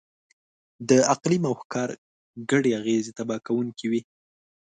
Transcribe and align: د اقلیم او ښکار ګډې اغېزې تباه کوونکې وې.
د 0.89 0.91
اقلیم 1.13 1.43
او 1.49 1.53
ښکار 1.61 1.89
ګډې 2.51 2.71
اغېزې 2.79 3.11
تباه 3.17 3.39
کوونکې 3.47 3.85
وې. 3.91 4.01